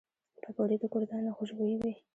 پکورې 0.43 0.75
د 0.79 0.83
کور 0.91 1.03
دننه 1.09 1.31
خوشبويي 1.37 1.75
وي 1.79 1.93